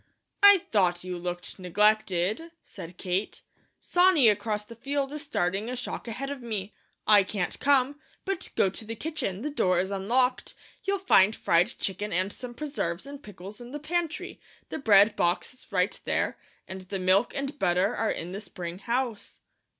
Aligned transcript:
"I 0.41 0.63
thought 0.71 1.03
you 1.03 1.15
looked 1.19 1.59
neglected," 1.59 2.49
said 2.63 2.97
Kate. 2.97 3.41
"Sonny 3.79 4.29
across 4.29 4.65
the 4.65 4.75
field 4.75 5.13
is 5.13 5.21
starting 5.21 5.69
a 5.69 5.75
shock 5.75 6.07
ahead 6.07 6.31
of 6.31 6.41
me; 6.41 6.73
I 7.05 7.21
can't 7.21 7.59
come, 7.59 7.99
but 8.25 8.49
go 8.55 8.71
to 8.71 8.83
the 8.83 8.95
kitchen 8.95 9.43
the 9.43 9.51
door 9.51 9.79
is 9.79 9.91
unlocked 9.91 10.55
you'll 10.85 10.97
find 10.97 11.35
fried 11.35 11.77
chicken 11.77 12.11
and 12.11 12.33
some 12.33 12.55
preserves 12.55 13.05
and 13.05 13.21
pickles 13.21 13.61
in 13.61 13.73
the 13.73 13.79
pantry; 13.79 14.41
the 14.69 14.79
bread 14.79 15.15
box 15.15 15.53
is 15.53 15.71
right 15.71 15.99
there, 16.05 16.35
and 16.67 16.81
the 16.81 16.97
milk 16.97 17.35
and 17.35 17.59
butter 17.59 17.95
are 17.95 18.09
in 18.09 18.31
the 18.31 18.41
spring 18.41 18.79
house." 18.79 19.41